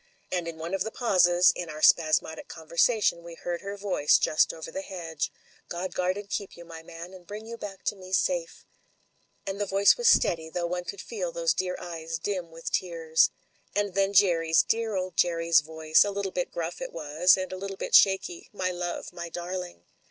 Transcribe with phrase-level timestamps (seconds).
[0.31, 4.51] And in cme of the pauses in our spasmodic conversation we heard her voice, just
[4.51, 5.31] over the hedge:
[5.69, 8.65] ''God guard and keep you, my man, and bring you back to me safe!"
[9.45, 13.29] And the voice was steady, though one could feel those dear eyes dim with tears.
[13.75, 17.57] And then Jerry's, dear old Jerry's voice— a little bit gruff it was, and a
[17.57, 19.13] little bit shaky: "My love!
[19.13, 19.83] My darling!"